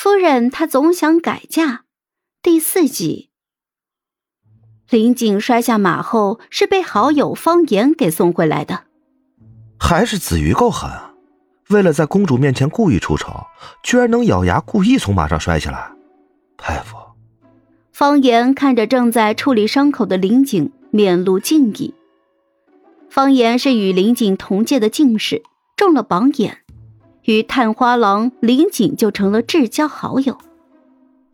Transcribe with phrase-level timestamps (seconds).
[0.00, 1.82] 夫人她总想改嫁。
[2.40, 3.30] 第四集，
[4.88, 8.84] 林景摔下马后是被好友方言给送回来的。
[9.76, 11.14] 还是子瑜够狠啊！
[11.70, 13.44] 为了在公主面前故意出丑，
[13.82, 15.90] 居然能咬牙故意从马上摔下来，
[16.56, 16.96] 佩服。
[17.90, 21.92] 方言看着正在处理伤口的林景，面露敬意。
[23.10, 25.42] 方言是与林景同届的进士，
[25.76, 26.58] 中了榜眼，
[27.28, 30.38] 与探花郎林景就成了至交好友。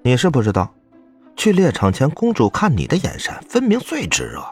[0.02, 0.74] 你是不知道，
[1.36, 4.44] 去猎场前，公主看你的眼神分明最炙热，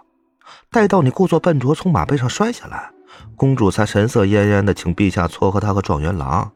[0.71, 2.89] 待到你故作笨拙从马背上摔下来，
[3.35, 6.53] 公主才神色恹恹的请陛下撮合她和状元郎。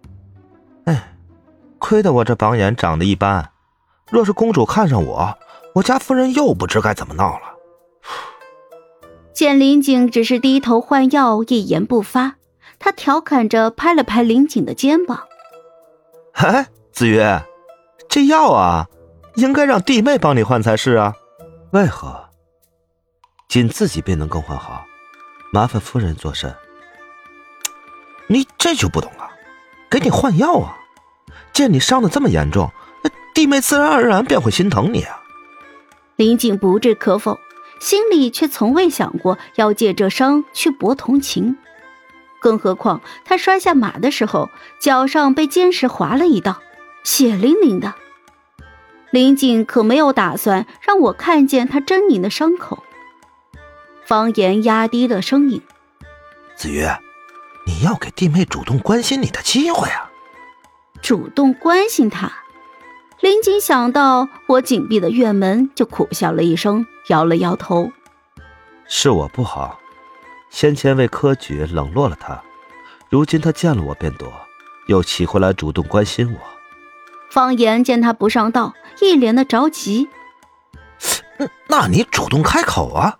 [0.84, 1.16] 哎，
[1.78, 3.50] 亏得我这榜眼长得一般，
[4.08, 5.36] 若是公主看上我。
[5.74, 7.42] 我家夫人又不知该怎么闹了。
[9.34, 12.36] 见林景只是低头换药，一言不发，
[12.86, 15.26] 他调侃着拍了拍林锦的肩膀
[16.34, 17.20] ：“哎，子瑜，
[18.08, 18.86] 这药啊，
[19.34, 21.12] 应该让弟妹帮你换才是啊，
[21.72, 22.28] 为何？
[23.48, 24.84] 仅自己便能更换好？
[25.52, 26.54] 麻烦夫人作甚？
[28.28, 29.30] 你这就不懂了，
[29.90, 30.78] 给你换药啊！
[31.52, 32.70] 见你伤的这么严重，
[33.02, 35.20] 那弟妹自然而然便会心疼你啊。”
[36.14, 37.36] 林锦不置可否，
[37.80, 41.56] 心里却从未想过要借这伤去博同情。
[42.46, 46.62] 更何况他摔下马的时候，脚上被坚石划了一道，
[47.02, 47.94] 血淋淋的。
[49.10, 52.84] 林静可没有打算让我看见他狰狞的伤口。
[54.04, 55.60] 方言压低了声音
[56.54, 56.86] ：“子瑜，
[57.66, 60.08] 你要给弟妹主动关心你的机会啊！
[61.02, 62.30] 主动关心她。”
[63.18, 67.90] 林静想到我紧闭的院门，就苦笑了一声，摇了摇头
[68.86, 69.80] ：“是我不好，
[70.50, 72.42] 先前为科举冷落了他，
[73.10, 74.32] 如今他见了我便躲，
[74.86, 76.40] 又骑回来主动关心我。”
[77.30, 80.08] 方言见他不上道，一脸的着急
[81.68, 83.18] ：“那你主动开口啊！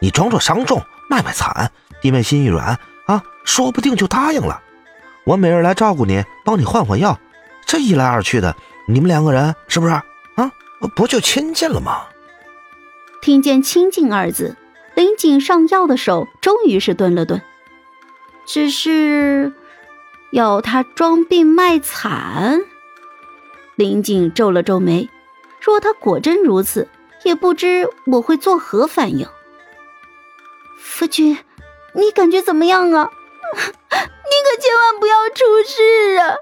[0.00, 4.62] 你装作伤重，卖卖惨，弟妹心一软啊，说不定就答应了。
[5.24, 7.18] 我每日来照顾你，帮你换换药，
[7.66, 8.54] 这一来二去的。”
[8.90, 10.02] 你们两个人是不是啊？
[10.96, 12.06] 不就亲近了吗？
[13.20, 14.56] 听见“亲近”二字，
[14.98, 17.40] 林景上药的手终于是顿了顿。
[18.44, 19.52] 只是
[20.32, 22.64] 要他装病卖惨？
[23.76, 25.08] 林景皱了皱眉。
[25.60, 26.88] 若他果真如此，
[27.22, 29.24] 也不知我会作何反应。
[30.76, 31.38] 夫君，
[31.94, 33.08] 你感觉怎么样啊？
[33.54, 36.34] 你可千万不要出事啊！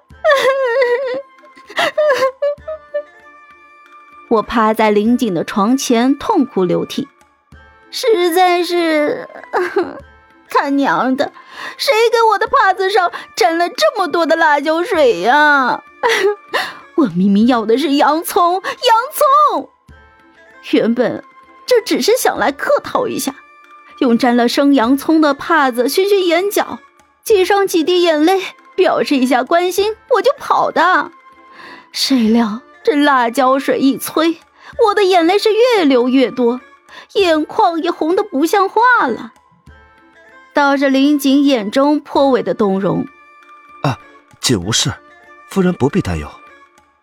[4.30, 7.06] 我趴在林景的床前痛哭流涕，
[7.90, 9.28] 实在是，
[10.48, 11.32] 他娘的，
[11.76, 15.82] 谁给我的帕子上沾了这么多的辣椒水呀？
[16.96, 18.62] 我明明要的是洋葱，洋
[19.12, 19.70] 葱。
[20.72, 21.22] 原本
[21.66, 23.34] 这只是想来客套一下，
[24.00, 26.78] 用沾了生洋葱的帕子熏熏眼角，
[27.22, 28.40] 挤上几滴眼泪，
[28.74, 31.10] 表示一下关心，我就跑的。
[31.92, 34.38] 谁料这辣椒水一催，
[34.86, 36.60] 我的眼泪是越流越多，
[37.14, 39.32] 眼眶也红得不像话了。
[40.52, 43.06] 倒是林景眼中颇为的动容，
[43.82, 43.98] 啊，
[44.40, 44.92] 仅无事，
[45.48, 46.28] 夫人不必担忧。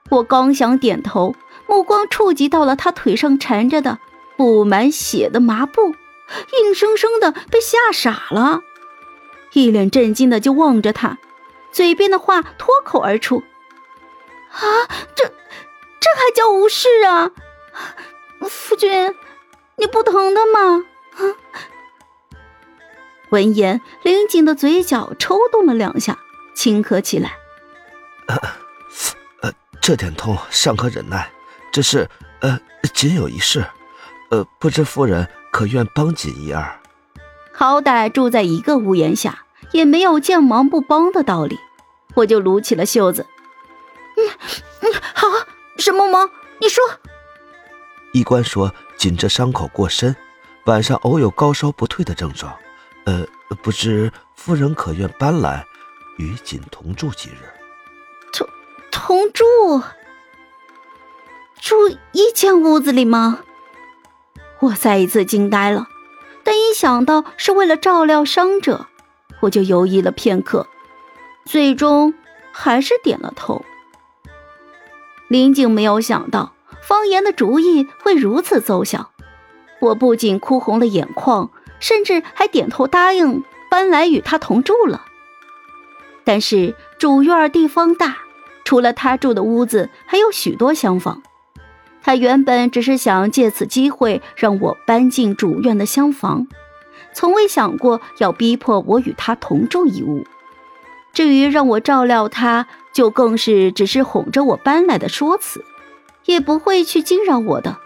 [0.10, 1.36] 我刚想点头，
[1.68, 4.00] 目光触及到了他腿上缠着的
[4.38, 5.94] 布满血的麻布，
[6.64, 8.62] 硬生生的被吓傻了，
[9.54, 11.20] 一脸震惊的就望着他，
[11.72, 13.44] 嘴边的话脱口而出。
[14.52, 14.62] 啊，
[15.16, 17.32] 这这还叫无事啊？
[18.50, 19.16] 夫君，
[19.76, 20.86] 你不疼的吗？
[23.30, 26.20] 闻言，林景的嘴角抽动了两下，
[26.56, 27.36] 轻咳起来。
[28.28, 28.38] 呃，
[29.42, 29.52] 呃，
[29.82, 31.32] 这点痛尚可忍耐，
[31.72, 32.08] 只是
[32.42, 32.60] 呃，
[32.94, 33.66] 仅有一事，
[34.30, 36.80] 呃，不知夫人可愿帮紧一二？
[37.52, 41.60] 好歹住在一个屋檐下，也没有见忙不帮的道理。
[42.16, 43.26] 我就撸起了袖子。
[44.16, 44.30] 嗯
[44.82, 45.28] 嗯，好，
[45.78, 46.30] 什么忙？
[46.60, 46.84] 你说。
[48.14, 50.16] 医官说，仅这伤口过深，
[50.66, 52.56] 晚上偶有高烧不退的症状。
[53.06, 53.26] 呃，
[53.62, 55.66] 不知夫人可愿搬来，
[56.18, 57.36] 与锦同住几日？
[58.32, 58.48] 同
[58.92, 59.84] 同住？
[61.60, 61.76] 住
[62.12, 63.40] 一间屋子里吗？
[64.60, 65.88] 我再一次惊呆了，
[66.44, 68.88] 但一想到是为了照料伤者，
[69.42, 70.68] 我就犹豫了片刻，
[71.46, 72.14] 最终
[72.54, 73.66] 还是点了头。
[75.28, 76.54] 林静没有想到
[76.94, 79.10] 方言的主意会如此奏效，
[79.80, 81.50] 我不仅哭红了眼眶，
[81.80, 85.04] 甚至还点头答应搬来与他同住了。
[86.24, 88.18] 但是主院地方大，
[88.64, 91.24] 除了他住的屋子，还有许多厢房。
[92.04, 96.46] 他原本只是想借此机会让我搬进主院的厢房，
[97.12, 100.28] 从未想过要逼迫我与他同住一屋。
[101.12, 105.66] 至于让我照料他，就更是只是哄着我搬来的说辞，
[106.26, 107.78] 也不会去惊扰我的，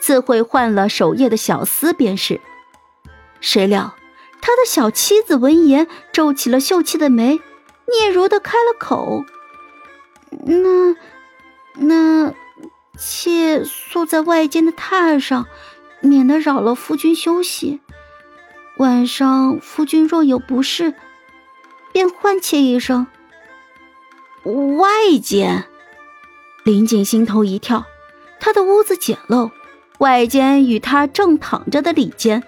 [0.00, 2.40] 自会换了守夜的小厮便是。
[3.40, 3.94] 谁料
[4.40, 7.40] 他的小妻子闻言皱起了秀气的眉，
[7.86, 9.24] 嗫嚅的开了口
[10.44, 10.96] ：“那，
[11.74, 12.34] 那，
[12.98, 15.46] 妾宿在外间的榻上，
[16.00, 17.80] 免得扰了夫君休息。
[18.78, 20.94] 晚上夫君若有不适。”
[21.92, 23.06] 便唤妾一声。
[24.42, 25.64] 外间，
[26.64, 27.84] 林锦心头一跳，
[28.40, 29.50] 他的屋子简陋，
[29.98, 32.42] 外间与他正躺着的里间，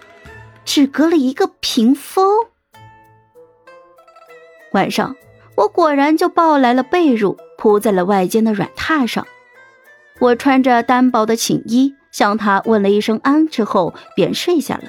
[0.65, 2.47] 只隔了一个屏风。
[4.73, 5.15] 晚上，
[5.55, 9.27] 我果然就抱来了被褥，铺在了外间的软榻上。
[10.19, 14.85] 我穿着单薄的寝衣，向他问了一声安之后，便睡下了。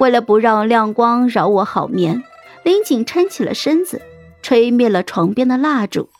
[0.00, 2.24] 为了不让亮光扰我好眠。
[2.64, 4.02] 林锦撑起了身子，
[4.42, 6.10] 吹灭了床边的蜡烛，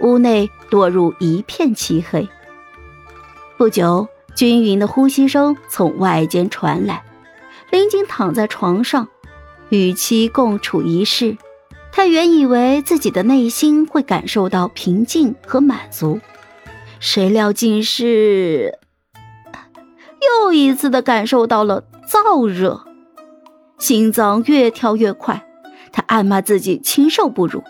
[0.00, 2.28] 屋内堕入一片漆黑。
[3.56, 7.04] 不久，均匀的呼吸声从外间传来。
[7.70, 9.08] 林景躺在床上，
[9.68, 11.36] 与妻共处一室。
[11.90, 16.20] 他原以为自己的内心会感受到平静和满足，
[17.00, 18.78] 谁料竟是
[20.44, 22.84] 又一次的感受到了燥热。
[23.78, 25.44] 心脏越跳越快，
[25.92, 27.62] 他暗骂自己禽兽不如，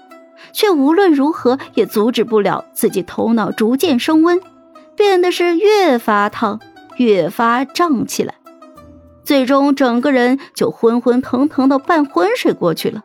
[0.53, 4.41] 却无论如何也阻止不了自己头脑逐渐升温，
[4.97, 6.61] 变得是越发烫，
[6.97, 8.35] 越发胀起来，
[9.25, 13.05] 最终整个人就昏昏腾腾的半昏睡过去了。